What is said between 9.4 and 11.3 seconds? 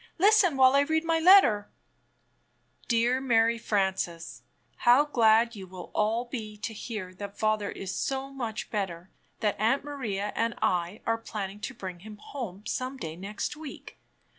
that Aunt Maria and I are